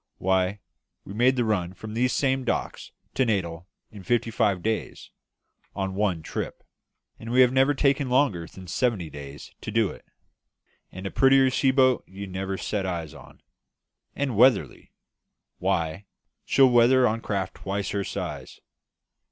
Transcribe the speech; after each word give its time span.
Why, 0.17 0.61
we 1.05 1.13
made 1.13 1.35
the 1.35 1.45
run 1.45 1.75
from 1.75 1.93
these 1.93 2.11
same 2.11 2.43
docks 2.43 2.91
to 3.13 3.23
Natal 3.23 3.67
in 3.91 4.01
fifty 4.01 4.31
five 4.31 4.63
days, 4.63 5.11
on 5.75 5.93
one 5.93 6.23
trip; 6.23 6.63
and 7.19 7.29
we 7.29 7.41
have 7.41 7.51
never 7.53 7.75
taken 7.75 8.09
longer 8.09 8.47
than 8.47 8.65
seventy 8.65 9.11
days 9.11 9.53
to 9.61 9.69
do 9.69 9.91
it. 9.91 10.03
And 10.91 11.05
a 11.05 11.11
prettier 11.11 11.51
sea 11.51 11.69
boat 11.69 12.03
you 12.07 12.25
never 12.25 12.57
set 12.57 12.83
eyes 12.83 13.13
on. 13.13 13.41
And 14.15 14.35
weatherly 14.35 14.91
why, 15.59 16.07
she'll 16.45 16.67
weather 16.71 17.07
on 17.07 17.21
craft 17.21 17.53
twice 17.57 17.89
her 17.91 18.03
size. 18.03 18.59